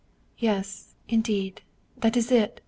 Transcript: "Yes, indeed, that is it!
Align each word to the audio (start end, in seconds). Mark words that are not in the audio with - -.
"Yes, 0.49 0.95
indeed, 1.09 1.61
that 1.97 2.17
is 2.17 2.31
it! 2.31 2.59